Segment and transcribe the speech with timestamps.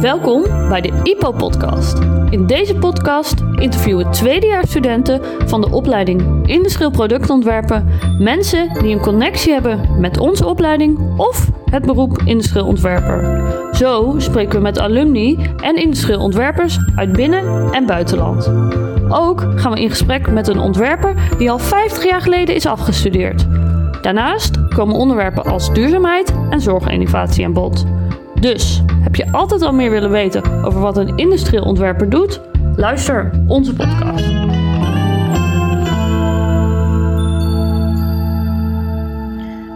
[0.00, 1.98] Welkom bij de IPO-podcast.
[2.30, 10.00] In deze podcast interviewen tweedejaarsstudenten van de opleiding Industrieel Productontwerpen mensen die een connectie hebben
[10.00, 13.42] met onze opleiding of het beroep industrieel ontwerper.
[13.72, 18.52] Zo spreken we met alumni en industrieel ontwerpers uit binnen- en buitenland.
[19.08, 23.46] Ook gaan we in gesprek met een ontwerper die al 50 jaar geleden is afgestudeerd.
[24.02, 27.86] Daarnaast komen onderwerpen als duurzaamheid en zorginnovatie aan bod.
[28.40, 32.40] Dus, heb je altijd al meer willen weten over wat een industrieel ontwerper doet?
[32.76, 34.24] Luister onze podcast.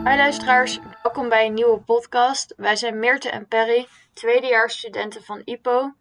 [0.05, 2.55] Hi luisteraars, welkom bij een nieuwe podcast.
[2.57, 5.93] Wij zijn Meerte en Perry, tweedejaarsstudenten van IPO.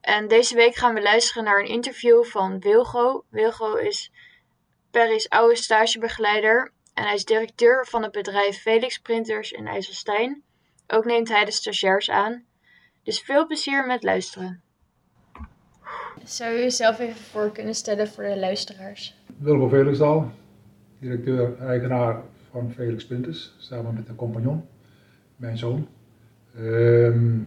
[0.00, 3.24] En deze week gaan we luisteren naar een interview van Wilgo.
[3.30, 4.12] Wilgo is
[4.90, 10.46] Perry's oude stagebegeleider en hij is directeur van het bedrijf Felix Printers in IJsselstein.
[10.90, 12.44] Ook neemt hij de stagiairs aan.
[13.02, 14.62] Dus veel plezier met luisteren.
[16.24, 19.16] Zou u jezelf even voor kunnen stellen voor de luisteraars?
[19.36, 20.30] Wilco Felixdal,
[20.98, 24.64] directeur-eigenaar van Felix Printers, samen met een compagnon,
[25.36, 25.88] mijn zoon.
[26.54, 27.38] Ehm,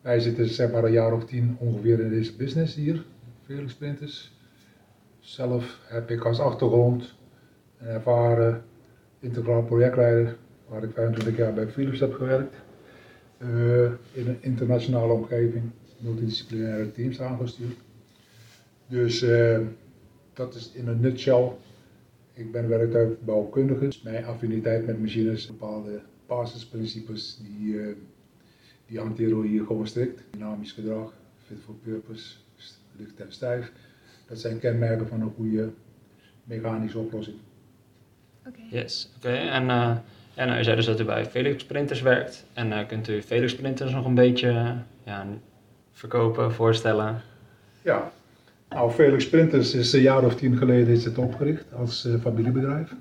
[0.00, 3.04] wij zitten zeg maar een jaar of tien ongeveer in deze business hier,
[3.44, 4.32] Felix Printers.
[5.18, 7.14] Zelf heb ik als achtergrond
[7.78, 8.64] een ervaren
[9.20, 10.36] integraal projectleider,
[10.68, 12.54] waar ik 25 jaar bij Philips heb gewerkt.
[13.38, 17.76] Eh, in een internationale omgeving, multidisciplinaire teams aangestuurd.
[18.86, 19.58] Dus eh,
[20.32, 21.52] dat is in een nutshell.
[22.32, 23.84] Ik ben werktuigbouwkundige.
[23.84, 27.94] Dus mijn affiniteit met machines, bepaalde basisprincipes, die, uh,
[28.86, 30.22] die hanteren we hier gewoon strikt.
[30.30, 31.12] Dynamisch gedrag,
[31.46, 32.36] fit for purpose,
[32.96, 33.72] licht en stijf.
[34.26, 35.70] Dat zijn kenmerken van een goede
[36.44, 37.36] mechanische oplossing.
[38.46, 38.66] Okay.
[38.70, 39.28] Yes, oké.
[39.28, 39.48] Okay.
[39.48, 39.96] En uh,
[40.38, 42.44] ja, nou, u zei dus dat u bij Felix Printers werkt.
[42.52, 45.26] En uh, kunt u Felix Printers nog een beetje ja,
[45.92, 47.20] verkopen, voorstellen?
[47.82, 48.10] Ja,
[48.68, 52.94] nou, Felix Printers is een jaar of tien geleden is het opgericht als uh, familiebedrijf.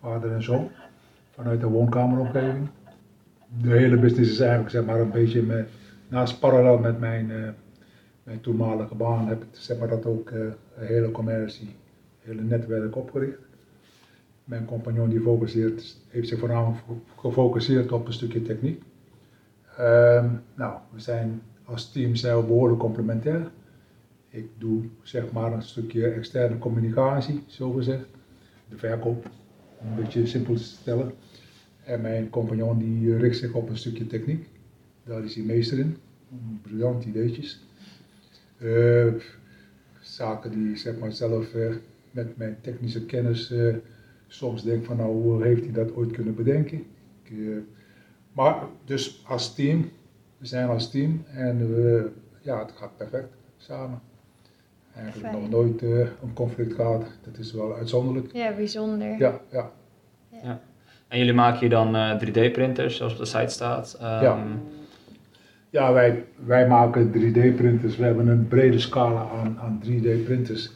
[0.00, 0.70] Vader en zoon,
[1.30, 2.68] vanuit de woonkameromgeving.
[3.62, 5.68] De hele business is eigenlijk zeg maar een beetje met,
[6.08, 7.48] naast parallel met mijn, uh,
[8.22, 12.96] mijn toenmalige baan heb ik zeg maar dat ook een hele commercie, een hele netwerk
[12.96, 13.51] opgericht.
[14.44, 16.78] Mijn compagnon die focuseert, heeft zich voornamelijk
[17.16, 18.82] gefocust op een stukje techniek.
[19.80, 23.50] Um, nou, we zijn als team zijn behoorlijk complementair.
[24.28, 28.04] Ik doe zeg maar een stukje externe communicatie, zo gezegd.
[28.68, 29.30] De verkoop,
[29.78, 31.12] om een beetje simpel te stellen.
[31.84, 34.48] En mijn compagnon die richt zich op een stukje techniek.
[35.04, 35.96] Daar is hij meester in.
[36.62, 37.60] Briljant ideetjes.
[38.58, 39.12] Uh,
[40.00, 41.74] zaken die zeg maar zelf uh,
[42.10, 43.76] met mijn technische kennis uh,
[44.32, 46.84] soms denk van nou hoe heeft hij dat ooit kunnen bedenken.
[47.22, 47.32] Ik,
[48.32, 49.90] maar dus als team,
[50.38, 52.10] we zijn als team en we,
[52.40, 54.00] ja het gaat perfect samen
[54.94, 55.40] eigenlijk Fijn.
[55.40, 57.04] nog nooit uh, een conflict gehad.
[57.22, 58.32] Dat is wel uitzonderlijk.
[58.32, 59.08] Ja, bijzonder.
[59.08, 59.70] Ja, ja.
[60.30, 60.38] ja.
[60.42, 60.60] ja.
[61.08, 63.98] En jullie maken hier dan uh, 3D-printers, zoals op de site staat?
[64.00, 64.46] Um, ja,
[65.70, 67.96] ja wij, wij maken 3D-printers.
[67.96, 70.72] We hebben een brede scala aan, aan 3D-printers.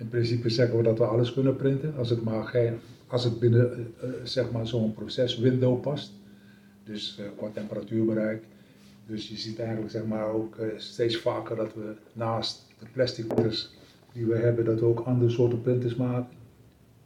[0.00, 3.38] In principe zeggen we dat we alles kunnen printen, als het maar geen, als het
[3.38, 6.12] binnen uh, zeg maar zo'n proceswindow past.
[6.84, 8.42] Dus qua temperatuurbereik.
[9.06, 13.70] Dus je ziet eigenlijk zeg maar ook steeds vaker dat we naast de plastic printers
[14.12, 16.36] die we hebben, dat we ook andere soorten printers maken.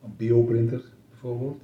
[0.04, 1.62] Een bioprinter bijvoorbeeld,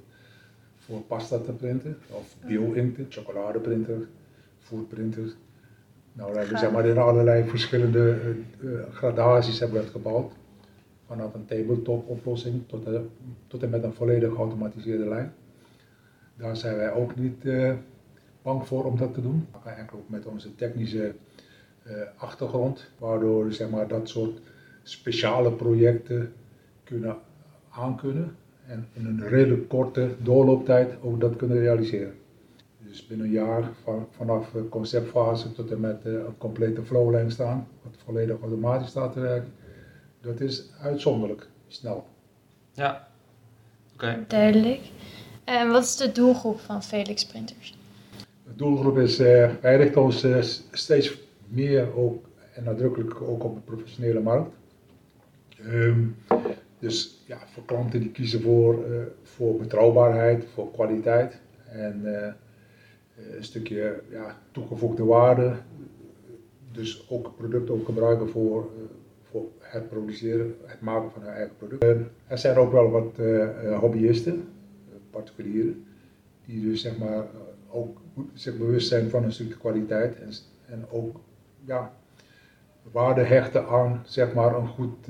[0.77, 1.97] voor pasta te printen.
[2.09, 4.07] Of bio-inkten, chocoladeprinter,
[4.59, 5.33] foodprinter.
[6.13, 8.17] Nou, we hebben zeg maar in allerlei verschillende
[8.59, 10.33] uh, gradaties hebben we het gebouwd.
[11.11, 12.87] Vanaf een tabletop oplossing tot,
[13.47, 15.33] tot en met een volledig geautomatiseerde lijn.
[16.35, 17.73] Daar zijn wij ook niet uh,
[18.41, 19.47] bang voor om dat te doen.
[19.65, 21.13] Eigenlijk ook met onze technische
[21.87, 24.39] uh, achtergrond, waardoor zeg maar, dat soort
[24.83, 26.33] speciale projecten
[26.83, 27.15] kunnen
[27.69, 28.35] aankunnen
[28.67, 32.13] en in een redelijk korte doorlooptijd ook dat kunnen realiseren.
[32.87, 37.93] Dus binnen een jaar van, vanaf conceptfase tot en met een complete flowlijn staan, wat
[38.05, 39.51] volledig automatisch staat te werken,
[40.21, 42.05] dat is uitzonderlijk snel.
[42.73, 43.07] Ja,
[43.93, 44.05] oké.
[44.05, 44.25] Okay.
[44.27, 44.81] Duidelijk.
[45.43, 47.77] En wat is de doelgroep van Felix Printers?
[48.43, 50.41] De doelgroep is, uh, wij richten ons uh,
[50.71, 54.55] steeds meer ook en nadrukkelijk ook op de professionele markt.
[55.65, 56.15] Um,
[56.79, 62.27] dus ja, voor klanten die kiezen voor, uh, voor betrouwbaarheid, voor kwaliteit en uh,
[63.37, 65.55] een stukje ja, toegevoegde waarde.
[66.71, 68.83] Dus ook het product ook gebruiken voor, uh,
[69.59, 71.83] het produceren, het maken van hun eigen product.
[72.27, 73.17] er zijn ook wel wat
[73.79, 74.47] hobbyisten,
[75.09, 75.85] particulieren,
[76.45, 77.25] die dus zeg maar
[77.69, 77.97] ook
[78.33, 80.29] zich bewust zijn van een stukje kwaliteit en,
[80.65, 81.19] en ook
[81.65, 81.93] ja,
[82.91, 85.09] waarde hechten aan zeg maar, een goed,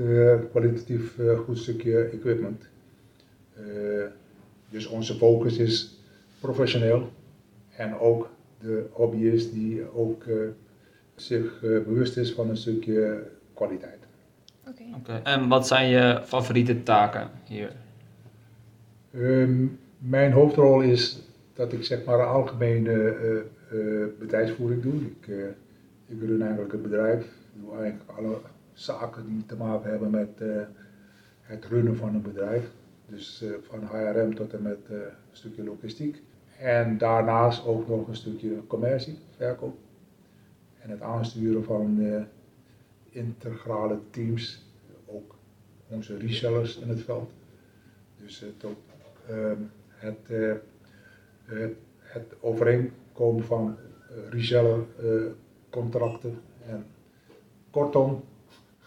[0.50, 2.64] kwalitatief goed stukje equipment.
[4.70, 6.00] dus onze focus is
[6.40, 7.10] professioneel
[7.76, 8.30] en ook
[8.60, 10.24] de hobbyist die ook
[11.16, 13.24] zich bewust is van een stukje
[13.54, 14.01] kwaliteit.
[14.96, 15.20] Oké.
[15.24, 17.72] En wat zijn je favoriete taken hier?
[19.14, 19.66] Ehm,
[19.98, 21.22] mijn hoofdrol is
[21.54, 23.16] dat ik zeg maar een algemene
[23.74, 24.94] uh, bedrijfsvoering doe.
[24.94, 25.46] Ik, uh,
[26.08, 27.24] ik run eigenlijk het bedrijf.
[27.24, 28.38] Ik doe eigenlijk alle
[28.74, 30.42] zaken die te maken hebben met
[31.42, 32.70] het runnen van een bedrijf.
[33.06, 35.02] Dus van HRM tot en met een
[35.32, 36.22] stukje logistiek.
[36.60, 39.78] En daarnaast ook nog een stukje commercie, verkoop.
[40.80, 42.00] En het aansturen van
[43.12, 44.66] integrale teams,
[45.06, 45.36] ook
[45.88, 47.32] onze resellers in het veld.
[48.24, 48.78] Dus het, ook,
[49.28, 49.58] ehm,
[49.90, 50.54] het, uh,
[52.00, 53.78] het overeenkomen van
[54.12, 55.22] uh, reseller uh,
[55.70, 56.86] contracten en
[57.70, 58.24] kortom.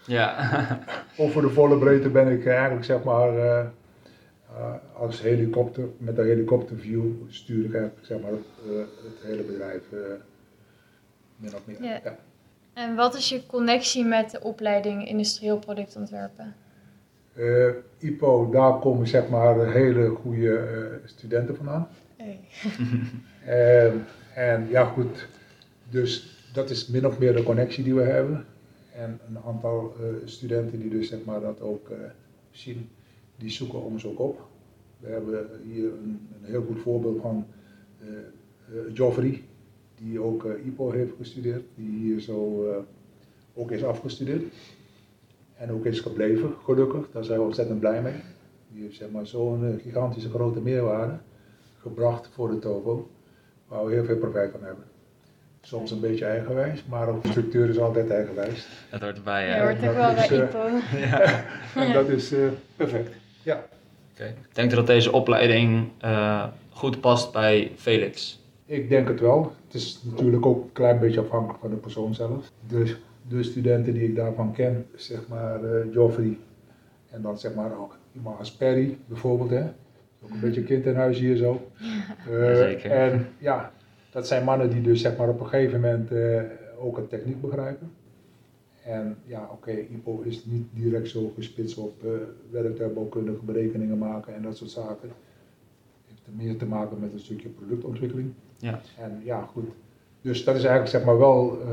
[0.05, 0.49] Ja.
[1.17, 3.73] over de volle breedte ben ik eigenlijk zeg maar
[4.93, 9.83] als helikopter, met een helikopterview stuur ik eigenlijk zeg maar het hele bedrijf
[11.35, 11.83] min of meer.
[11.83, 12.17] Ja.
[12.75, 16.55] En wat is je connectie met de opleiding industrieel productontwerpen?
[17.33, 21.87] Uh, IPO, daar komen zeg maar hele goede uh, studenten vandaan.
[22.17, 22.39] Hey.
[23.85, 25.27] en, en ja goed,
[25.89, 28.45] dus dat is min of meer de connectie die we hebben.
[28.93, 31.91] En een aantal uh, studenten die dus zeg maar dat ook
[32.51, 32.89] zien,
[33.37, 34.47] die zoeken ons ook op.
[34.99, 37.47] We hebben hier een, een heel goed voorbeeld van
[38.93, 39.43] Joffrey,
[39.95, 42.75] die ook uh, IPO heeft gestudeerd, die hier zo uh,
[43.53, 44.43] ook is afgestudeerd.
[45.57, 47.11] En ook is gebleven, gelukkig.
[47.11, 48.21] Daar zijn we ontzettend blij mee.
[48.67, 51.17] Die heeft zeg maar, zo'n uh, gigantische grote meerwaarde
[51.81, 53.09] gebracht voor de TOVO,
[53.67, 54.83] waar we heel veel profijt van hebben.
[55.61, 58.67] Soms een beetje eigenwijs, maar ook de structuur is altijd eigenwijs.
[58.91, 59.57] Dat hoort erbij, ja.
[59.57, 60.97] Dat hoort ook wel bij IPO.
[61.07, 61.45] ja.
[61.75, 62.33] en dat is
[62.75, 63.65] perfect, ja.
[64.13, 64.27] Okay.
[64.27, 65.89] Ik denk dat deze opleiding
[66.69, 68.44] goed past bij Felix.
[68.65, 69.51] Ik denk het wel.
[69.65, 72.51] Het is natuurlijk ook een klein beetje afhankelijk van de persoon zelf.
[72.67, 76.37] Dus de studenten die ik daarvan ken, zeg maar uh, Joffrey
[77.09, 79.49] en dan zeg maar ook iemand als Perry bijvoorbeeld.
[79.49, 79.63] Hè.
[80.23, 81.67] Ook een beetje kind in huis hier zo.
[82.29, 82.91] Uh, Zeker.
[82.91, 83.71] En ja,
[84.11, 86.41] dat zijn mannen die dus zeg maar op een gegeven moment uh,
[86.79, 87.91] ook een techniek begrijpen.
[88.83, 92.11] En ja, oké, okay, IPO is niet direct zo gespitst op uh,
[92.51, 95.09] werktuigbouwkundige berekeningen maken en dat soort zaken.
[95.09, 95.13] Het
[96.07, 98.33] heeft meer te maken met een stukje productontwikkeling.
[98.65, 98.79] Ja.
[99.03, 99.65] En ja, goed.
[100.21, 101.69] Dus dat is eigenlijk zeg maar wel uh,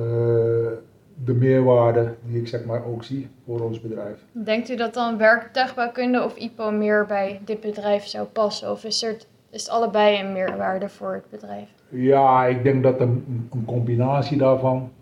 [1.25, 4.19] de meerwaarde die ik zeg maar ook zie voor ons bedrijf.
[4.33, 8.71] Denkt u dat dan werktuigbouwkunde of IPO meer bij dit bedrijf zou passen?
[8.71, 9.17] Of is, er,
[9.51, 11.69] is het allebei een meerwaarde voor het bedrijf?
[11.89, 14.93] Ja, ik denk dat een, een combinatie daarvan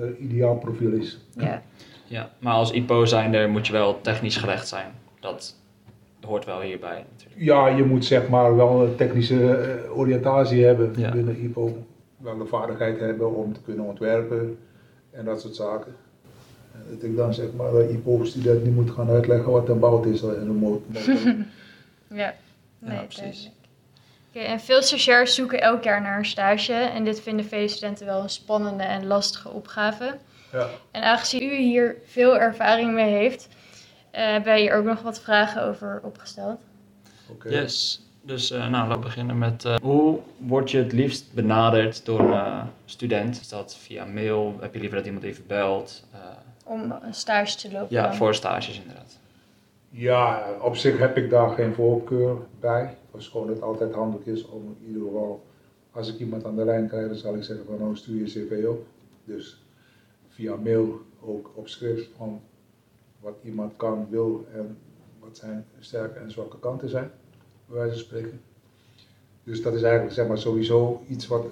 [0.00, 1.18] uh, ideaal profiel is.
[1.34, 1.62] Ja.
[2.04, 4.92] ja, maar als IPO zijnde moet je wel technisch gerecht zijn.
[5.20, 5.56] Dat
[6.26, 7.40] hoort wel hierbij natuurlijk.
[7.40, 11.84] Ja, je moet zeg maar wel een technische eh, oriëntatie hebben binnen IPO.
[12.16, 14.58] Wel de vaardigheid hebben om te kunnen ontwerpen
[15.10, 15.96] en dat soort zaken.
[16.90, 20.22] Dat ik dan zeg maar de IPO-student niet moet gaan uitleggen wat een bout is
[20.22, 20.94] in een motor.
[22.22, 22.34] ja,
[22.78, 23.50] nee, ja, precies.
[24.28, 28.06] Oké, en veel stagiairs zoeken elk jaar naar een stage en dit vinden vele studenten
[28.06, 30.16] wel een spannende en lastige opgave.
[30.52, 30.68] Ja.
[30.90, 33.48] En aangezien u hier veel ervaring mee heeft,
[34.22, 36.60] hebben wij hier ook nog wat vragen over opgesteld.
[37.30, 37.52] Okay.
[37.52, 38.00] Yes.
[38.22, 42.20] Dus uh, nou, laten we beginnen met uh, hoe word je het liefst benaderd door
[42.20, 43.40] een student?
[43.40, 44.56] Is dat via mail?
[44.60, 46.04] Heb je liever dat iemand even belt?
[46.64, 47.86] Om een stage te lopen?
[47.90, 48.14] Ja, dan?
[48.14, 49.18] voor stages inderdaad.
[49.90, 52.96] Ja, op zich heb ik daar geen voorkeur bij.
[53.10, 55.46] Verschoon het altijd handig is om in ieder geval,
[55.90, 58.24] als ik iemand aan de lijn krijg, dan zal ik zeggen van nou stuur je
[58.24, 58.86] cv op.
[59.24, 59.62] Dus
[60.28, 62.40] via mail ook op schrift van
[63.26, 64.76] wat iemand kan, wil en
[65.20, 67.10] wat zijn sterke en zwakke kanten zijn,
[67.66, 68.40] bij wijze van spreken.
[69.44, 71.46] Dus dat is eigenlijk zeg maar, sowieso iets wat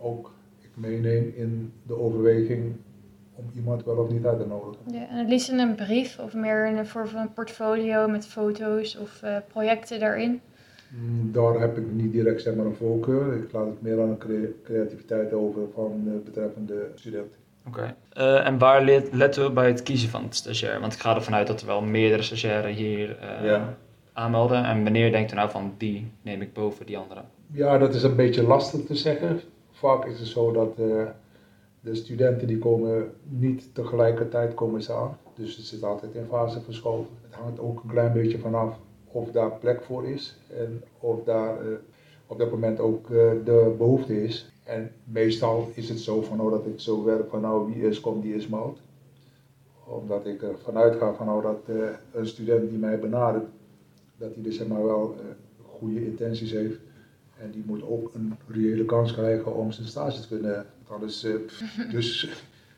[0.00, 2.76] ook ik meeneem in de overweging
[3.34, 4.92] om iemand wel of niet uit te nodigen.
[4.92, 8.08] Ja, en het liefst in een brief of meer in de vorm van een portfolio
[8.08, 10.40] met foto's of uh, projecten daarin?
[10.88, 13.36] Mm, daar heb ik niet direct zeg maar, een voorkeur.
[13.36, 17.32] Ik laat het meer aan de creativiteit over van de betreffende student.
[17.66, 17.96] Oké.
[18.16, 20.80] Uh, en waar let, letten we bij het kiezen van het stagiair?
[20.80, 23.76] Want ik ga ervan uit dat er wel meerdere stagiairen hier uh, ja.
[24.12, 24.64] aanmelden.
[24.64, 27.20] En wanneer denkt u nou van die neem ik boven die andere?
[27.52, 29.40] Ja, dat is een beetje lastig te zeggen.
[29.70, 31.02] Vaak is het zo dat uh,
[31.80, 35.18] de studenten die komen niet tegelijkertijd komen ze aan.
[35.34, 37.10] Dus het zit altijd in fase verschoven.
[37.22, 41.56] Het hangt ook een klein beetje vanaf of daar plek voor is en of daar
[42.26, 43.08] op dat moment ook
[43.44, 44.53] de behoefte is.
[44.64, 48.00] En meestal is het zo van, oh, dat ik zo werk van nou wie is
[48.00, 48.78] komt, die is mout.
[49.84, 53.44] Omdat ik ervan uitga van nou dat uh, een student die mij benadert,
[54.16, 55.24] dat hij dus zeg maar wel uh,
[55.78, 56.78] goede intenties heeft.
[57.38, 60.66] En die moet ook een reële kans krijgen om zijn stage te kunnen.
[60.88, 61.34] Alles, uh,
[61.92, 62.28] dus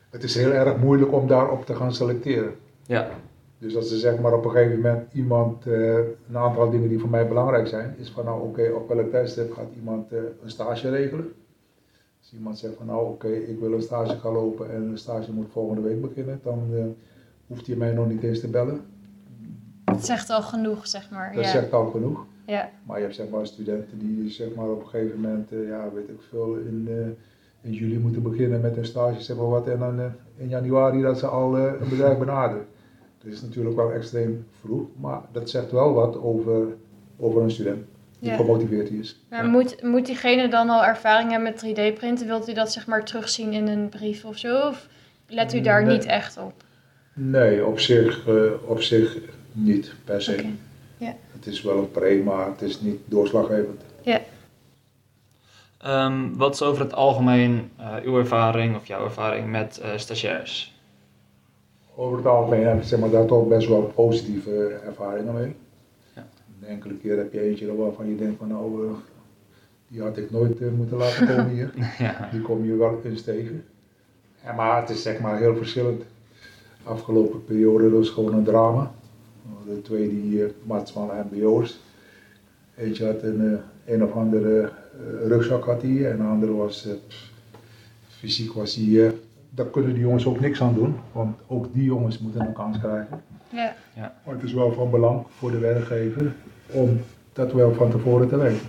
[0.09, 2.55] het is heel erg moeilijk om daarop te gaan selecteren.
[2.85, 3.09] Ja.
[3.57, 5.95] Dus als er zeg maar op een gegeven moment iemand, uh,
[6.29, 9.09] een aantal dingen die voor mij belangrijk zijn, is van nou oké, okay, op welk
[9.09, 11.33] tijdstip gaat iemand uh, een stage regelen.
[12.27, 14.97] Als iemand zegt van nou oké, okay, ik wil een stage gaan lopen en een
[14.97, 16.85] stage moet volgende week beginnen, dan uh,
[17.47, 18.81] hoeft hij mij nog niet eens te bellen.
[19.83, 21.33] Dat zegt al genoeg, zeg maar.
[21.33, 21.51] Dat ja.
[21.51, 22.25] zegt al genoeg.
[22.45, 22.69] Ja.
[22.83, 26.09] Maar je hebt zeg maar studenten die zeg maar op een gegeven moment, ja weet
[26.09, 26.87] ik veel, in,
[27.61, 29.99] in juli moeten beginnen met een stage, zeg maar wat, en dan
[30.37, 32.65] in januari dat ze al een bedrijf benaderen.
[33.23, 36.67] Dat is natuurlijk wel extreem vroeg, maar dat zegt wel wat over,
[37.17, 37.85] over een student
[38.19, 38.35] die ja.
[38.35, 39.19] gemotiveerd is.
[39.29, 39.49] Maar ja.
[39.49, 42.27] moet, moet diegene dan al ervaring hebben met 3D-printen?
[42.27, 44.67] Wilt u dat zeg maar terugzien in een brief of zo?
[44.67, 44.87] Of
[45.27, 45.95] let u daar nee.
[45.95, 46.53] niet echt op?
[47.13, 49.17] Nee, op zich, uh, op zich
[49.51, 50.33] niet per se.
[50.33, 50.53] Okay.
[50.97, 51.15] Ja.
[51.31, 53.81] Het is wel een pre, maar het is niet doorslaggevend.
[54.01, 54.21] Ja.
[55.85, 60.75] Um, wat is over het algemeen uh, uw ervaring of jouw ervaring met uh, stagiairs?
[61.97, 65.55] over het algemeen heb ik zeg maar, daar toch best wel positieve ervaringen mee.
[66.61, 68.91] Een enkele keer heb je eentje waarvan je denkt van nou, uh,
[69.87, 71.73] die had ik nooit uh, moeten laten komen hier.
[71.97, 72.29] ja.
[72.31, 73.63] Die kom je wel eens tegen.
[74.55, 75.99] Maar het is zeg maar heel verschillend.
[76.83, 78.91] De afgelopen periode was gewoon een drama.
[79.65, 81.79] De twee die matsman en MBO's.
[82.75, 84.71] Eentje had een, een of andere
[85.23, 87.31] rugzak had hij en de andere was pff,
[88.07, 89.13] fysiek was hij
[89.57, 92.79] daar kunnen die jongens ook niks aan doen, want ook die jongens moeten een kans
[92.79, 93.21] krijgen.
[93.49, 93.75] Ja.
[93.93, 94.15] ja.
[94.25, 96.33] Maar het is wel van belang voor de werkgever
[96.71, 97.01] om
[97.33, 98.67] dat wel van tevoren te weten.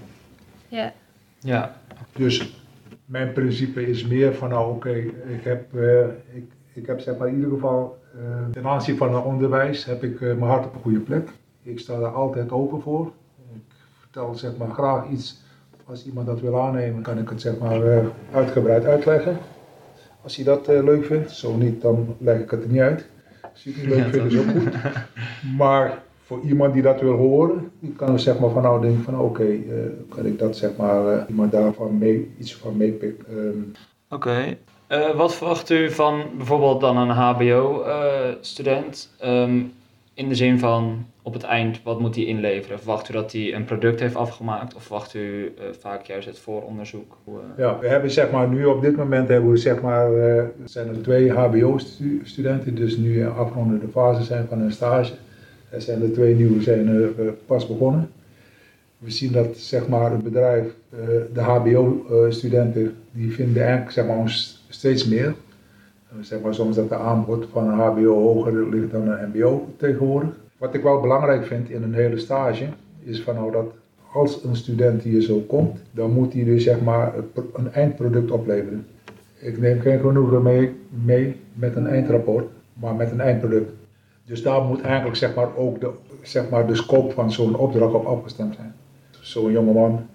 [0.68, 0.92] Ja.
[1.38, 1.76] Ja.
[2.12, 2.62] Dus
[3.04, 6.00] mijn principe is meer van nou oké, okay, ik heb, uh,
[6.32, 10.02] ik, ik heb zeg maar in ieder geval uh, ten aanzien van het onderwijs heb
[10.02, 11.28] ik uh, mijn hart op een goede plek.
[11.62, 13.12] Ik sta daar altijd open voor.
[13.54, 15.42] Ik vertel zeg maar graag iets,
[15.84, 19.38] als iemand dat wil aannemen, kan ik het zeg maar uitgebreid uitleggen.
[20.22, 23.06] Als je dat uh, leuk vindt, zo niet, dan leg ik het er niet uit.
[23.58, 24.72] Als je het niet leuk ja, vindt, is ook goed.
[25.56, 29.20] Maar voor iemand die dat wil horen, die kan zeg maar van nou denken van
[29.20, 33.38] oké, okay, uh, kan ik dat zeg maar uh, iemand daarvan mee, iets van meepikken.
[33.38, 33.72] Um.
[34.10, 34.56] Oké.
[34.88, 35.14] Okay.
[35.14, 39.10] wat verwacht u van bijvoorbeeld dan een HBO-student?
[39.24, 39.72] Um,
[40.18, 42.78] in de zin van op het eind, wat moet hij inleveren?
[42.78, 46.38] Verwacht u dat hij een product heeft afgemaakt of verwacht u uh, vaak juist het
[46.38, 47.16] vooronderzoek?
[47.28, 47.34] Uh...
[47.56, 50.88] Ja, we hebben zeg maar nu op dit moment hebben we zeg maar, uh, zijn
[50.88, 55.12] er twee HBO-studenten, dus nu in afrondende fase zijn van hun stage.
[55.70, 57.14] Er zijn er twee nieuwe zijn
[57.46, 58.10] pas begonnen.
[58.98, 60.66] We zien dat zeg maar het bedrijf,
[61.32, 65.34] de HBO-studenten, die vinden eigenlijk zeg maar ons steeds meer.
[66.20, 70.30] Zeg maar soms dat de aanbod van een HBO hoger ligt dan een MBO tegenwoordig.
[70.58, 72.68] Wat ik wel belangrijk vind in een hele stage,
[73.02, 73.72] is van nou dat
[74.12, 77.14] als een student hier zo komt, dan moet hij dus zeg maar
[77.54, 78.86] een eindproduct opleveren.
[79.38, 80.74] Ik neem geen genoegen mee,
[81.04, 83.72] mee met een eindrapport, maar met een eindproduct.
[84.24, 85.90] Dus daar moet eigenlijk zeg maar ook de,
[86.22, 88.74] zeg maar de scope van zo'n opdracht op afgestemd zijn.
[89.10, 90.06] Zo'n jongeman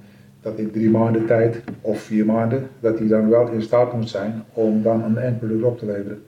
[0.44, 4.10] dat in drie maanden tijd of vier maanden, dat hij dan wel in staat moet
[4.10, 6.22] zijn om dan een eindproduct op te leveren.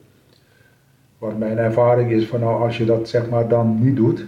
[1.18, 4.26] Want mijn ervaring is van nou, als je dat zeg maar dan niet doet,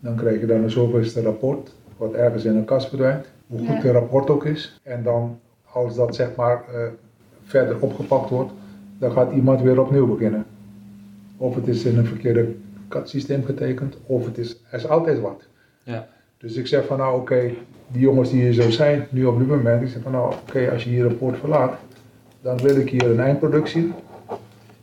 [0.00, 3.82] dan krijg je dan een zoveelste rapport, wat ergens in een kast verdwijnt, hoe goed
[3.82, 4.80] het rapport ook is.
[4.82, 5.38] En dan,
[5.70, 6.86] als dat zeg maar uh,
[7.44, 8.52] verder opgepakt wordt,
[8.98, 10.44] dan gaat iemand weer opnieuw beginnen.
[11.36, 12.54] Of het is in een verkeerde
[13.04, 15.42] systeem getekend, of het is, er is altijd wat.
[15.82, 16.08] Ja.
[16.44, 17.50] Dus ik zeg van nou oké,
[17.88, 20.70] die jongens die hier zo zijn, nu op dit moment, ik zeg van nou oké,
[20.70, 21.78] als je hier een poort verlaat,
[22.42, 23.92] dan wil ik hier een eindproduct zien.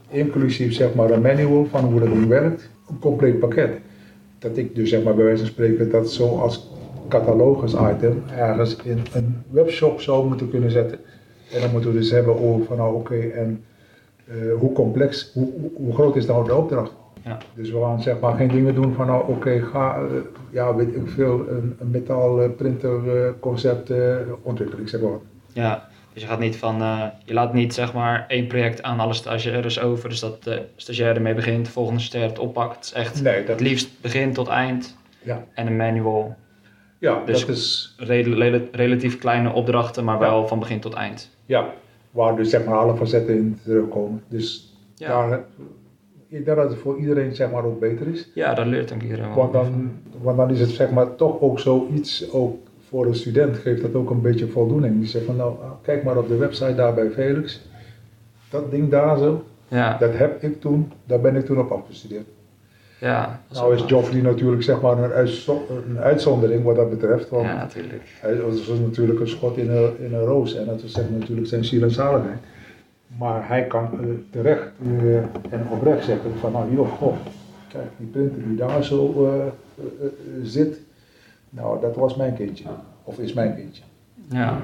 [0.09, 3.69] Inclusief zeg maar een manual van hoe dat ding werkt, een compleet pakket.
[4.39, 6.69] Dat ik dus zeg maar bij wijze van spreken dat zo als
[7.07, 10.99] catalogus item ergens in een webshop zou moeten kunnen zetten.
[11.53, 13.63] En dan moeten we dus hebben over van nou oké, en
[14.25, 16.91] uh, hoe complex, hoe, hoe groot is nou de opdracht?
[17.23, 17.37] Ja.
[17.53, 20.07] Dus we gaan zeg maar geen dingen doen van nou oké, okay, ga, uh,
[20.49, 25.21] ja weet ik veel, een, een metaalprinter uh, concept uh, ontwikkelen, ik zeg maar wat.
[25.53, 28.99] Ja, dus je gaat niet van, uh, je laat niet zeg maar één project aan
[28.99, 32.75] alle stagiaires over, dus dat de stagiair ermee begint, de volgende stagiair het oppakt.
[32.75, 33.47] Het is echt nee, dat...
[33.47, 35.43] het liefst begin tot eind ja.
[35.53, 36.35] en een manual.
[36.99, 37.95] Ja, dus dat is...
[37.97, 41.29] Rel rel relatief kleine opdrachten, maar wel van begin tot eind.
[41.45, 41.69] Ja,
[42.11, 44.23] waar dus zeg maar alle facetten in terugkomen.
[44.27, 45.27] Dus ja.
[45.27, 45.43] daar,
[46.39, 48.29] dat het voor iedereen zeg maar ook beter is.
[48.33, 49.37] Ja, dat leert denk ik iedereen wel.
[49.37, 52.57] Want dan, want dan is het zeg maar toch ook zoiets ook
[52.87, 54.99] voor een student geeft dat ook een beetje voldoening.
[54.99, 57.61] Die zegt van nou, kijk maar op de website daar bij Felix.
[58.49, 62.25] Dat ding daar zo, Ja, dat heb ik toen, daar ben ik toen op afgestudeerd.
[62.99, 63.41] ja.
[63.53, 67.29] Nou is Joffrey natuurlijk zeg maar een, uitzo- een uitzondering wat dat betreft.
[67.29, 68.01] Want Ja, natuurlijk.
[68.21, 71.47] hij was natuurlijk een schot in een, in een roos en dat was zeg natuurlijk
[71.47, 72.37] zijn ziel en zaligheid.
[73.17, 75.17] Maar hij kan eh, terecht eh,
[75.53, 77.15] en oprecht zeggen van nou joh, goh,
[77.67, 80.07] kijk die printer die daar zo eh,
[80.43, 80.79] zit,
[81.49, 82.65] nou dat was mijn kindje.
[83.03, 83.83] Of is mijn kindje.
[84.29, 84.61] Ja.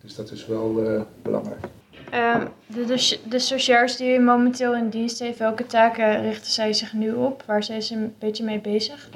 [0.00, 1.64] Dus dat is wel eh, belangrijk.
[2.10, 6.72] Ehm, de, de, de stagiairs die u momenteel in dienst heeft, welke taken richten zij
[6.72, 7.42] zich nu op?
[7.46, 9.10] Waar zijn ze een beetje mee bezig?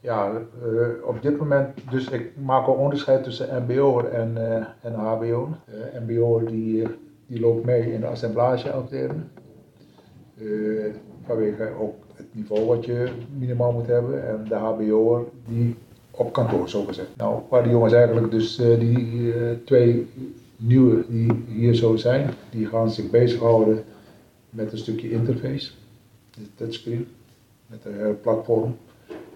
[0.00, 0.30] Ja,
[0.62, 5.48] eh, op dit moment, dus ik maak een onderscheid tussen MBO'er en, eh en HBO.
[5.64, 6.86] Eh MBO'er die,
[7.32, 9.22] die loopt mee in de assemblageafdeling.
[10.38, 10.46] Eh,
[11.26, 13.08] vanwege ook het niveau wat je
[13.38, 14.28] minimaal moet hebben.
[14.28, 15.74] En de HBO'er die
[16.10, 17.08] op kantoor, zo gezegd.
[17.16, 20.06] Nou, waar die jongens eigenlijk dus, eh, die eh, twee
[20.56, 23.84] nieuwe die hier zo zijn, die gaan zich bezighouden
[24.50, 25.70] met een stukje interface.
[26.30, 27.06] De touchscreen,
[27.66, 28.76] met een platform.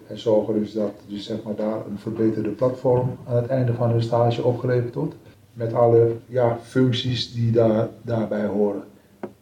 [0.07, 3.89] En zorgen dus dat dus zeg maar, daar een verbeterde platform aan het einde van
[3.89, 5.15] hun stage opgeleverd wordt.
[5.57, 8.83] Met alle ja, functies die daar, daarbij horen.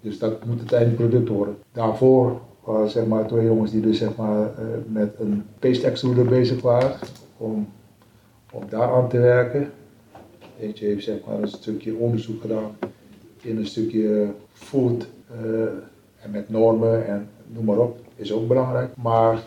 [0.01, 1.57] Dus dat moet het eindproduct worden.
[1.71, 6.25] Daarvoor waren zeg maar, twee jongens die dus zeg maar, eh, met een paste extruder
[6.25, 6.91] bezig waren
[7.37, 7.67] om,
[8.51, 9.71] om daar aan te werken.
[10.59, 12.77] Eentje heeft zeg maar, een stukje onderzoek gedaan
[13.41, 15.61] in een stukje food eh,
[16.21, 17.97] en met normen en noem maar op.
[18.15, 18.89] Is ook belangrijk.
[18.95, 19.39] Maar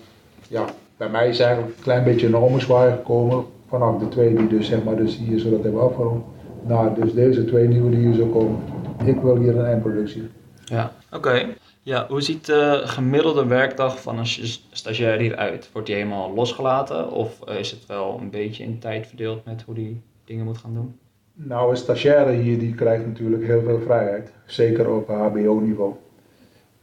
[0.48, 0.64] ja,
[0.96, 4.66] bij mij is eigenlijk een klein beetje een ommezwaai gekomen vanaf de twee die dus
[4.66, 6.24] zeg maar dus hier zo dat hebben afgerond.
[6.66, 8.60] Naar dus deze twee nieuwe die hier zo komen.
[9.04, 10.22] Ik wil hier een eindproductie.
[10.64, 11.46] Ja, oké.
[11.82, 15.68] Ja, hoe ziet de gemiddelde werkdag van een st- stagiair hieruit?
[15.72, 19.62] Wordt die helemaal losgelaten of eh, is het wel een beetje in tijd verdeeld met
[19.62, 20.98] hoe die dingen moet gaan doen?
[21.34, 24.32] Nou, een stagiaire hier die krijgt natuurlijk heel veel vrijheid.
[24.46, 25.92] Zeker op HBO-niveau.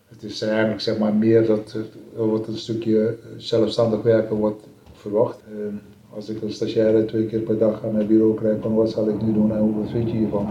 [0.07, 1.77] Het is eigenlijk zeg maar meer dat
[2.17, 5.39] er wordt een stukje eh, zelfstandig werken wordt verwacht.
[6.15, 9.09] Als ik een stagiaire twee keer per dag aan mijn bureau krijg van wat zal
[9.09, 10.47] ik nu doen en hoeveel vind je hiervan?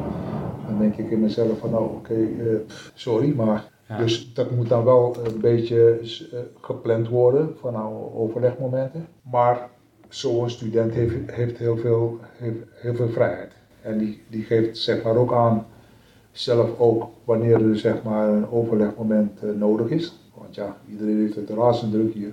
[0.66, 2.54] Dan denk ik in mezelf van nou oké, eh,
[2.94, 3.98] sorry, maar Ja.
[3.98, 5.98] dus dat moet dan wel een beetje
[6.32, 9.06] eh, gepland worden van nou overlegmomenten.
[9.30, 9.68] Maar
[10.08, 13.52] zo'n student heeft, heeft, heel veel, heeft heel veel vrijheid.
[13.82, 15.66] En die, die geeft zeg maar ook aan
[16.32, 20.18] zelf ook wanneer er zeg maar een overlegmoment eh, nodig is.
[20.34, 22.32] Want ja, iedereen heeft het razend druk hier.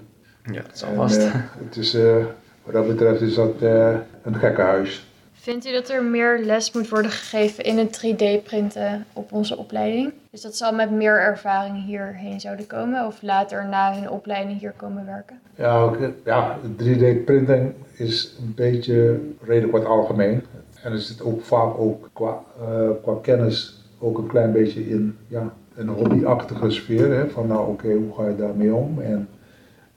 [0.52, 1.22] Ja, dat zal En, vast.
[1.65, 2.26] het is, eh,
[2.63, 3.93] wat dat betreft is dat eh,
[4.24, 5.10] een gekkenhuis.
[5.34, 10.13] Vindt u dat er meer les moet worden gegeven in het 3D-printen op onze opleiding?
[10.32, 14.60] Dus dat ze al met meer ervaring hierheen zouden komen of later na hun opleiding
[14.60, 15.39] hier komen werken?
[15.56, 15.91] Ja,
[16.26, 20.43] ja 3D-printing is een beetje redelijk wat algemeen.
[20.84, 25.17] En er zit ook vaak ook qua, eh, qua kennis ook een klein beetje in
[25.28, 27.12] ja, een hobbyachtige sfeer.
[27.13, 29.02] Hè, van nou oké, hoe ga je daarmee om?
[29.02, 29.28] En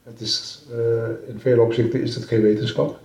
[0.04, 2.98] het is, eh, in vele opzichten is het geen wetenschap.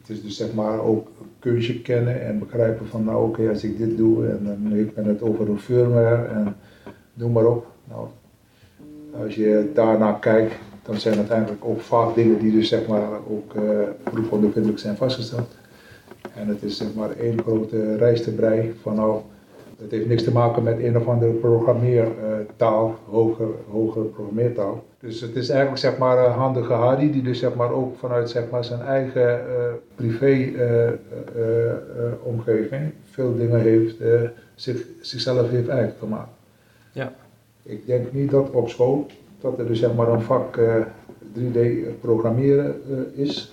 [0.00, 3.78] Het is dus zeg maar ook kunstje kennen en begrijpen van nou oké, als ik
[3.78, 6.56] dit doe en dan heeft men het over een firmware en
[7.14, 7.66] noem maar op.
[7.84, 8.06] Nou,
[9.22, 13.08] als je daarnaar kijkt, dan zijn het eigenlijk ook vaak dingen die dus zeg maar
[13.28, 13.62] ook uh,
[14.02, 15.56] proefondervindelijk zijn vastgesteld.
[16.34, 19.20] En het is zeg maar één grote rijstebrei van nou,
[19.80, 24.84] het heeft niks te maken met een of andere programmeertaal, hoger, hogere programmeertaal.
[25.00, 28.30] Dus het is eigenlijk zeg maar een handige Hardy die dus zeg maar ook vanuit
[28.30, 29.56] zeg maar zijn eigen uh,
[29.94, 30.92] privé uh, uh,
[32.22, 33.96] omgeving veel dingen heeft,
[34.54, 36.30] zich, zichzelf heeft eigen gemaakt.
[36.92, 37.12] Ja.
[37.62, 39.06] Ik denk niet dat op school
[39.40, 40.60] dat er dus zeg maar een vak
[41.38, 41.58] 3D
[42.00, 42.74] programmeren
[43.14, 43.52] is.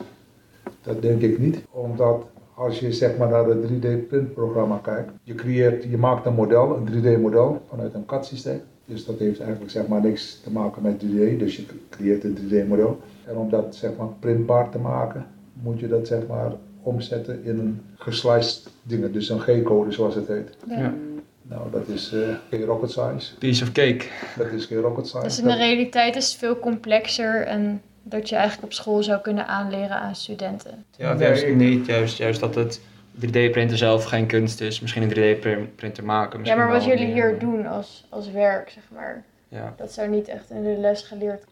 [0.82, 5.36] Dat denk ik niet, omdat als je zeg maar naar het 3D printprogramma kijkt, je,
[5.36, 8.62] creëert, je maakt een model, een 3D model vanuit een CAD systeem.
[8.86, 12.38] Dus dat heeft eigenlijk zeg maar niks te maken met 3D, dus je creëert een
[12.38, 13.00] 3D model.
[13.26, 17.60] En om dat zeg maar printbaar te maken, moet je dat zeg maar omzetten in
[17.60, 20.58] een gesliced ding, dus een G-code zoals het heet.
[20.68, 20.78] Ja.
[20.80, 20.94] Ja.
[21.42, 23.38] Nou, dat is uh, geen rocket science.
[23.38, 24.06] Piece of cake.
[24.38, 25.28] Dat is geen rocket science.
[25.28, 29.22] Dus in de realiteit is het veel complexer en dat je eigenlijk op school zou
[29.22, 30.86] kunnen aanleren aan studenten.
[30.98, 31.86] Ja, juist ik- niet.
[31.86, 32.82] Juist, juist dat het
[33.20, 34.80] 3D-printen zelf geen kunst is.
[34.82, 36.44] Misschien een 3D-printer maken.
[36.44, 39.74] Ja, maar wat jullie hier doen als, als werk, zeg maar, Ja.
[39.78, 41.44] dat zou niet echt in de les geleerd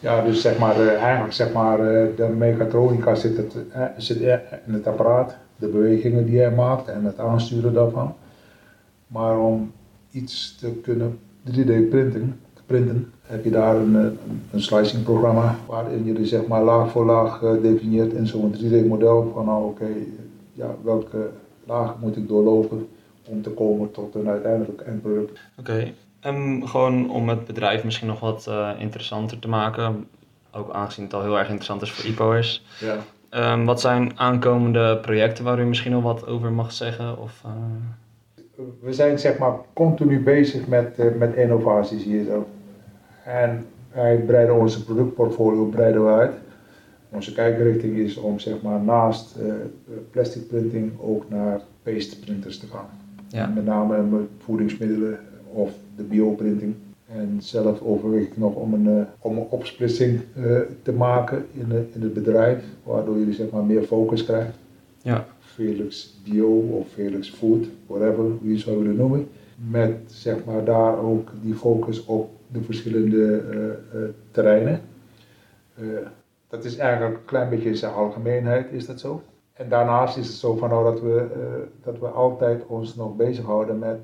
[0.00, 4.20] Ja, dus zeg maar, eh, eigenlijk zeg maar, eh, de mechatronica zit, het, eh, zit
[4.66, 8.16] in het apparaat, de bewegingen die hij maakt en het aansturen daarvan.
[9.06, 9.72] Maar om
[10.10, 14.18] iets te kunnen 3D printen, printen, heb je daar een, een,
[14.50, 18.54] een slicing programma waarin je dus zeg maar laag voor laag uh, definieert in zo'n
[18.54, 19.88] 3D model van nou oké,
[20.52, 21.30] ja, welke
[21.66, 22.88] laag moet ik doorlopen
[23.24, 25.40] om te komen tot een uiteindelijk eindproduct.
[25.58, 30.06] Oké, en gewoon om het bedrijf misschien nog wat uh, interessanter te maken,
[30.52, 32.64] ook aangezien het al heel erg interessant is voor IPO'ers.
[32.80, 32.96] Ja.
[33.52, 37.18] Um, wat zijn aankomende projecten waar u misschien nog wat over mag zeggen?
[37.18, 37.52] Of, uh...
[38.80, 42.46] We zijn zeg maar continu bezig met, uh, met innovaties hier zo.
[43.24, 46.32] En wij breiden onze productportfolio breiden we uit.
[47.10, 49.52] Onze kijkrichting is om zeg maar naast uh,
[50.10, 52.86] plastic printing ook naar paste printers te gaan.
[53.28, 53.46] Ja.
[53.46, 55.18] Met name voedingsmiddelen
[55.52, 56.74] of de bioprinting.
[57.06, 61.66] En zelf overweeg ik nog om een, uh, om een opsplitsing uh, te maken in,
[61.68, 64.56] uh, in het bedrijf, waardoor je zeg maar meer focus krijgt.
[65.02, 65.26] Ja.
[65.38, 69.28] Felix Bio of Felix Food, whatever, je het zou willen noemen.
[69.70, 73.42] Met zeg maar daar ook die focus op de verschillende
[74.30, 74.80] terreinen.
[76.48, 79.22] dat is eigenlijk een klein beetje in zijn algemeenheid, is dat zo.
[79.52, 81.26] En daarnaast is het zo van nou dat we,
[81.82, 84.00] dat we altijd ons nog bezighouden met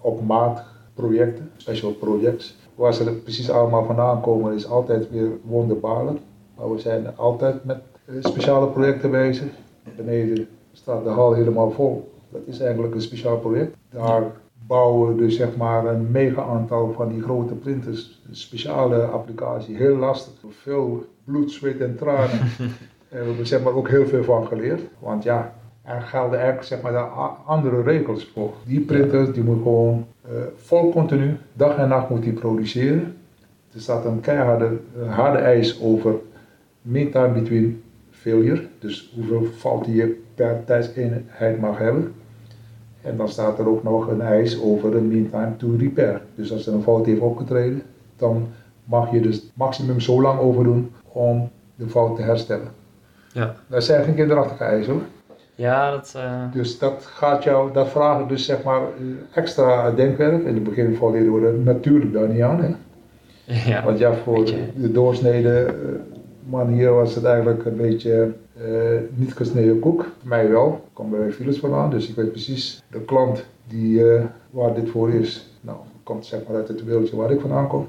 [0.00, 0.64] op maat
[0.94, 2.56] projecten, special projects.
[2.74, 6.18] Waar ze precies allemaal vandaan komen is altijd weer wonderbaarlijk.
[6.56, 7.78] Maar we zijn altijd met
[8.20, 9.48] speciale projecten bezig.
[9.96, 12.12] Beneden staat de hal helemaal vol.
[12.28, 13.76] Dat is eigenlijk een speciaal project.
[13.90, 14.32] Daar
[14.70, 18.20] bouwen we dus zeg maar een mega aantal van die grote printers.
[18.28, 20.32] Een speciale applicatie, heel lastig.
[20.48, 22.40] Veel bloed, zweet en tranen.
[23.08, 24.80] en we hebben zeg maar ook heel veel van geleerd.
[24.98, 26.96] Want ja, er gelden eigenlijk zeg maar,
[27.46, 28.52] andere regels voor.
[28.66, 33.16] Die printers die moet gewoon uh, vol continu, dag en nacht moet die produceren.
[33.74, 34.78] Er staat een keiharde
[35.08, 36.14] harde eis over
[36.82, 38.66] mean time between failure.
[38.78, 42.14] Dus hoeveel fouten je per tijdseenheid mag hebben.
[43.02, 46.22] En dan staat er ook nog een eis over een mean time to repair.
[46.34, 47.82] Dus als er een fout heeft opgetreden,
[48.16, 48.48] dan
[48.84, 52.68] mag je dus maximum zo lang over doen om de fout te herstellen.
[53.32, 53.54] Ja.
[53.66, 55.02] Dat zijn geen kinderachtige eisen hoor.
[55.54, 56.14] Ja, dat...
[56.16, 56.42] Uh...
[56.52, 58.80] Dus dat gaat jou, dat vraagt dus zeg maar
[59.34, 60.44] extra denkwerk.
[60.44, 62.60] In het begin vallen we er natuurlijk daar niet aan.
[62.62, 62.74] Hè?
[63.70, 65.74] Ja, Want ja, voor de doorsnede
[66.48, 70.06] man hier was het eigenlijk een beetje uh, niet gesneden koek.
[70.22, 74.02] Mij wel, ik kom bij Philips vandaan, dus ik weet precies de klant die,
[74.50, 75.50] waar dit voor is.
[75.60, 77.86] Nou, komt zeg maar uit het wereldje waar ik vandaan kom.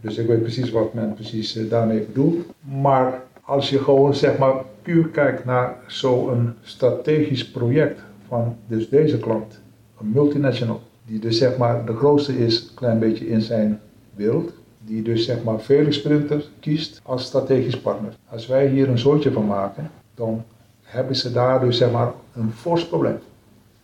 [0.00, 2.44] Dus ik weet precies wat men precies daarmee bedoelt.
[2.60, 9.18] Maar als je gewoon zeg maar puur kijkt naar zo'n strategisch project van dus deze
[9.18, 9.60] klant,
[10.00, 13.80] een multinational, die dus zeg maar de grootste is, een klein beetje in zijn
[14.14, 14.52] wereld,
[14.84, 18.14] die dus zeg maar Felix Printer kiest als strategisch partner.
[18.28, 20.44] Als wij hier een soortje van maken, dan
[20.82, 23.18] hebben ze daar dus zeg maar een fors probleem.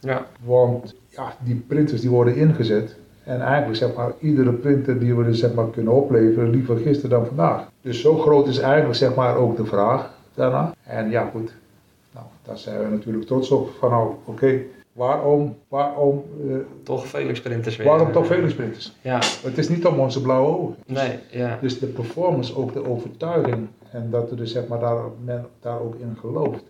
[0.00, 0.26] Ja.
[0.44, 5.24] Want ja, die printers die worden ingezet en eigenlijk zeg maar iedere printer die we
[5.24, 7.70] dus zeg maar kunnen opleveren liever gisteren dan vandaag.
[7.80, 10.74] Dus zo groot is eigenlijk zeg maar ook de vraag daarna.
[10.82, 11.52] En ja goed,
[12.12, 14.66] nou daar zijn we natuurlijk trots op van nou oké, okay,
[14.98, 16.24] waarom, waarom...
[16.44, 17.86] Uh, toch Felix printers weer.
[17.86, 18.92] Waarom toch Felix printers?
[19.00, 19.18] Ja.
[19.42, 20.76] Het is niet om onze blauwe ogen.
[20.86, 21.58] Nee, ja.
[21.60, 25.80] Dus de performance, ook de overtuiging en dat er dus zeg maar daar, men daar
[25.80, 26.64] ook in gelooft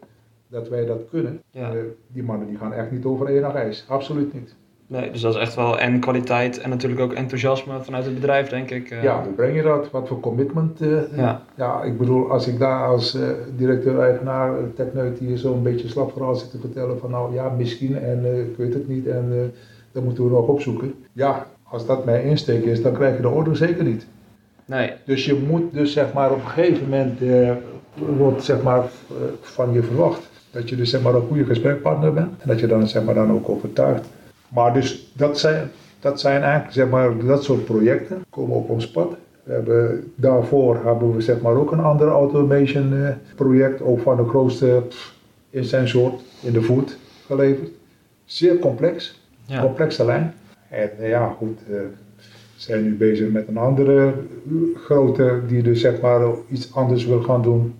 [0.48, 1.42] dat wij dat kunnen.
[1.50, 1.74] Ja.
[1.74, 4.54] Uh, die mannen die gaan echt niet over één ijs, absoluut niet.
[4.90, 8.48] Nee, dus dat is echt wel en kwaliteit en natuurlijk ook enthousiasme vanuit het bedrijf,
[8.48, 8.90] denk ik.
[8.90, 9.90] Uh, ja, hoe breng je dat?
[9.90, 10.82] Wat voor commitment?
[10.82, 11.42] Uh, ja.
[11.54, 13.22] ja, ik bedoel, als ik daar als uh,
[13.56, 18.40] directeur-eigenaar, techneut hier zo'n beetje slap verhaal zit te vertellen van nou ja, misschien en
[18.50, 19.52] ik weet het niet en
[19.92, 20.94] dat moeten we nog opzoeken.
[21.12, 24.06] Ja, als dat mijn insteek is, dan krijg je de orde zeker niet.
[24.64, 24.92] Nee.
[25.04, 27.20] Dus je moet dus zeg maar op een gegeven moment,
[28.16, 28.84] wordt zeg maar
[29.40, 32.66] van je verwacht dat je dus zeg maar een goede gesprekpartner bent en dat je
[32.66, 34.08] dan zeg maar dan ook overtuigt.
[34.48, 38.90] Maar dus dat zijn, dat zijn eigenlijk zeg maar, dat soort projecten komen op ons
[38.90, 39.16] pad.
[39.42, 44.16] We hebben, daarvoor hebben we zeg maar, ook een ander automation uh, project, ook van
[44.16, 44.82] de grootste
[45.50, 47.70] in zijn soort in de food geleverd.
[48.24, 49.60] Zeer complex, ja.
[49.60, 50.34] complexe lijn.
[50.68, 54.12] En uh, ja, goed, uh, we zijn nu bezig met een andere
[54.74, 57.74] grote die dus zeg maar iets anders wil gaan doen,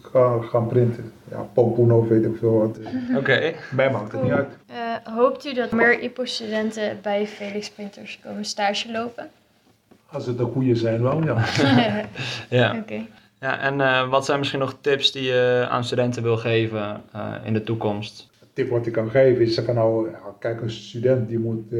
[0.00, 1.12] gaan, gaan printen.
[1.30, 2.78] Ja, pompoen of weet ik veel wat.
[3.08, 3.18] Oké.
[3.18, 3.54] Okay.
[3.74, 4.48] Mij maakt het niet uit.
[4.70, 4.76] Uh,
[5.16, 9.30] hoopt u dat meer IPO-studenten bij Felix Printers komen stage lopen?
[10.06, 11.44] Als het de goede zijn wel, ja.
[12.60, 12.76] ja.
[12.76, 13.08] Okay.
[13.40, 17.34] ja en uh, wat zijn misschien nog tips die je aan studenten wil geven uh,
[17.44, 18.28] in de toekomst?
[18.40, 20.08] De tip wat ik kan geven is van nou,
[20.38, 21.72] kijk een student die moet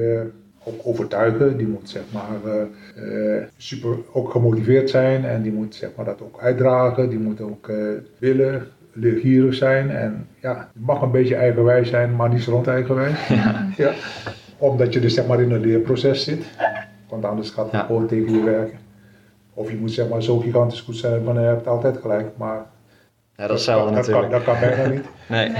[0.64, 2.66] ook overtuigen, die moet zeg maar
[3.56, 7.72] super ook gemotiveerd zijn en die moet zeg maar dat ook uitdragen, die moet ook
[8.18, 12.66] willen leergierig zijn en ja, je mag een beetje eigenwijs zijn, maar niet zo rond
[12.66, 13.28] eigenwijs.
[13.28, 13.68] Ja.
[13.76, 13.92] ja.
[14.58, 16.44] Omdat je dus zeg maar in een leerproces zit.
[17.08, 17.84] Want anders gaat het Ja.
[17.86, 18.78] gewoon tegen je werken.
[19.54, 22.26] Of je moet zeg maar zo gigantisch goed zijn, maar je altijd gelijk.
[22.36, 22.56] Maar
[23.36, 24.30] Ja, dat is hetzelfde dat, natuurlijk.
[24.30, 25.04] Kan, dat kan bijna niet.
[25.28, 25.52] Nee.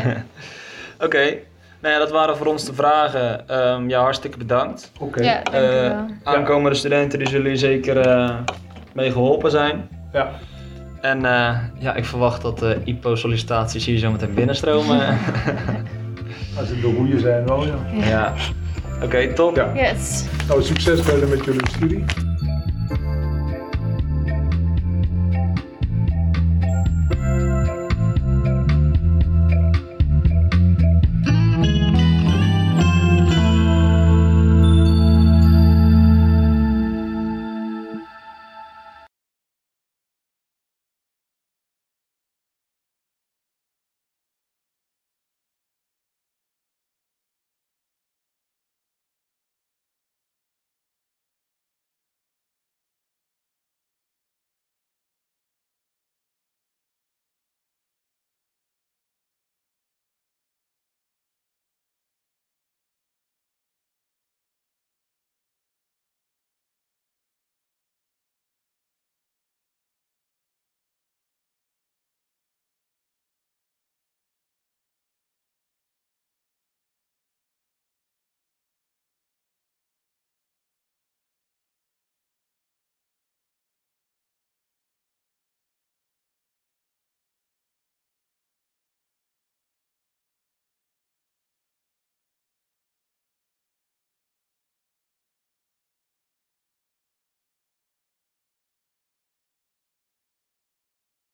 [1.06, 1.36] Oké.
[1.80, 3.48] Nou ja, dat waren voor ons de vragen.
[3.48, 4.92] Ehm, ja, hartstikke bedankt.
[4.98, 5.22] Oké.
[5.22, 8.34] Ja, dank u Eh, aankomende studenten, die zullen hier zeker eh,
[8.92, 9.88] mee geholpen zijn.
[10.12, 10.30] Ja.
[11.00, 14.98] En eh, ja, ik verwacht dat de IPO-sollicitaties hier zo meteen binnenstromen.
[16.58, 17.74] Als het de goede zijn wel, ja.
[17.92, 18.34] ja.
[19.02, 19.56] Oké, top.
[19.56, 19.72] Ja.
[19.74, 20.24] Yes.
[20.48, 22.04] Nou, succes verder met jullie studie.